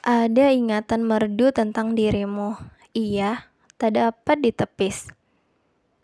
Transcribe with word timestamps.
Ada 0.00 0.48
ingatan 0.56 1.04
merdu 1.04 1.52
tentang 1.52 1.92
dirimu. 1.92 2.56
Iya, 2.96 3.52
tak 3.76 4.00
dapat 4.00 4.40
ditepis. 4.40 5.12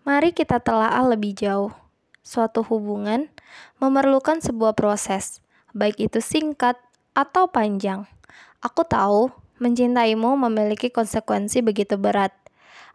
Mari 0.05 0.37
kita 0.37 0.61
telaah 0.61 1.01
lebih 1.09 1.33
jauh. 1.33 1.73
Suatu 2.21 2.61
hubungan 2.61 3.33
memerlukan 3.81 4.45
sebuah 4.45 4.77
proses, 4.77 5.41
baik 5.73 5.97
itu 5.97 6.21
singkat 6.21 6.77
atau 7.17 7.49
panjang. 7.49 8.05
Aku 8.61 8.85
tahu 8.85 9.33
mencintaimu 9.65 10.37
memiliki 10.45 10.93
konsekuensi 10.93 11.65
begitu 11.65 11.97
berat. 11.97 12.37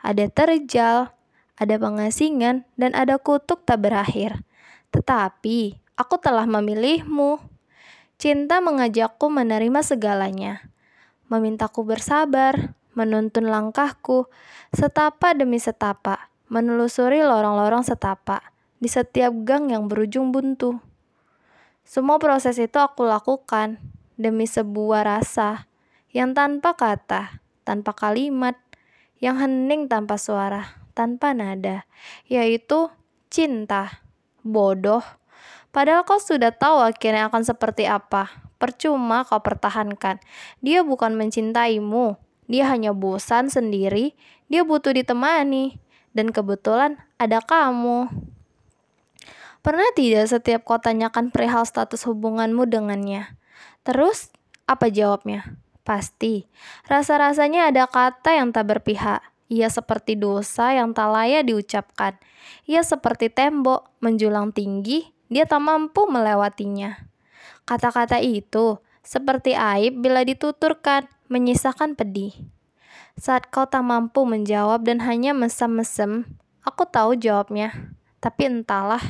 Ada 0.06 0.30
terjal, 0.30 1.10
ada 1.58 1.76
pengasingan, 1.82 2.70
dan 2.78 2.94
ada 2.94 3.18
kutuk 3.18 3.66
tak 3.66 3.90
berakhir. 3.90 4.46
Tetapi 4.94 5.82
aku 5.98 6.16
telah 6.22 6.46
memilihmu. 6.46 7.42
Cinta 8.22 8.62
mengajakku 8.62 9.34
menerima 9.34 9.82
segalanya, 9.82 10.62
memintaku 11.32 11.88
bersabar, 11.88 12.76
menuntun 12.92 13.48
langkahku, 13.48 14.28
setapak 14.76 15.40
demi 15.40 15.64
setapak, 15.64 16.28
menelusuri 16.52 17.24
lorong-lorong 17.24 17.88
setapak 17.88 18.52
di 18.84 18.92
setiap 18.92 19.32
gang 19.48 19.72
yang 19.72 19.88
berujung 19.88 20.36
buntu. 20.36 20.84
Semua 21.88 22.20
proses 22.20 22.60
itu 22.60 22.76
aku 22.76 23.08
lakukan 23.08 23.80
demi 24.20 24.44
sebuah 24.44 25.08
rasa 25.08 25.72
yang 26.12 26.36
tanpa 26.36 26.76
kata, 26.76 27.40
tanpa 27.64 27.96
kalimat, 27.96 28.60
yang 29.24 29.40
hening 29.40 29.88
tanpa 29.88 30.20
suara, 30.20 30.84
tanpa 30.92 31.32
nada, 31.32 31.88
yaitu 32.28 32.92
cinta. 33.32 34.04
Bodoh. 34.44 35.06
Padahal 35.72 36.04
kau 36.04 36.20
sudah 36.20 36.52
tahu 36.52 36.84
akhirnya 36.84 37.32
akan 37.32 37.48
seperti 37.48 37.88
apa. 37.88 38.51
Percuma 38.62 39.26
kau 39.26 39.42
pertahankan. 39.42 40.22
Dia 40.62 40.86
bukan 40.86 41.18
mencintaimu. 41.18 42.22
Dia 42.46 42.70
hanya 42.70 42.94
bosan 42.94 43.50
sendiri. 43.50 44.14
Dia 44.54 44.62
butuh 44.62 44.94
ditemani. 44.94 45.82
Dan 46.14 46.30
kebetulan 46.30 47.02
ada 47.18 47.42
kamu. 47.42 48.14
Pernah 49.66 49.90
tidak 49.98 50.30
setiap 50.30 50.62
kau 50.62 50.78
tanyakan 50.78 51.34
perihal 51.34 51.66
status 51.66 52.06
hubunganmu 52.06 52.70
dengannya? 52.70 53.34
Terus, 53.82 54.30
apa 54.70 54.94
jawabnya? 54.94 55.58
Pasti. 55.82 56.46
Rasa-rasanya 56.86 57.74
ada 57.74 57.90
kata 57.90 58.38
yang 58.38 58.54
tak 58.54 58.70
berpihak. 58.70 59.26
Ia 59.52 59.68
seperti 59.68 60.16
dosa 60.16 60.72
yang 60.72 60.96
tak 60.96 61.12
layak 61.12 61.50
diucapkan. 61.50 62.16
Ia 62.70 62.86
seperti 62.88 63.28
tembok 63.28 63.92
menjulang 64.00 64.56
tinggi, 64.56 65.12
dia 65.28 65.44
tak 65.44 65.60
mampu 65.60 66.08
melewatinya. 66.08 67.11
Kata-kata 67.66 68.20
itu 68.20 68.82
seperti 69.02 69.58
aib 69.58 70.02
bila 70.02 70.22
dituturkan, 70.22 71.10
menyisakan 71.30 71.98
pedih. 71.98 72.34
Saat 73.18 73.50
kau 73.52 73.68
tak 73.68 73.84
mampu 73.84 74.24
menjawab 74.24 74.86
dan 74.88 75.04
hanya 75.04 75.36
mesem-mesem, 75.36 76.26
aku 76.64 76.88
tahu 76.88 77.18
jawabnya. 77.18 77.94
Tapi 78.22 78.50
entahlah, 78.50 79.02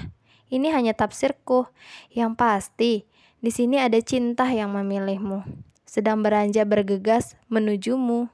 ini 0.47 0.71
hanya 0.71 0.95
tafsirku. 0.95 1.67
Yang 2.11 2.31
pasti, 2.39 2.93
di 3.41 3.51
sini 3.51 3.79
ada 3.79 3.99
cinta 3.99 4.47
yang 4.47 4.71
memilihmu, 4.75 5.43
sedang 5.83 6.23
beranjak 6.23 6.67
bergegas 6.67 7.35
menujumu. 7.51 8.31